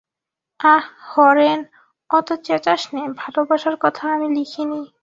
আঃ 0.59 0.85
হরেন, 1.09 1.59
অত 2.09 2.27
চেঁচাস 2.43 2.81
নে, 2.93 3.01
ভালোবাসার 3.17 3.75
কথা 3.81 4.03
আমি 4.13 4.27
লিখি 4.35 4.63
নি। 4.65 4.81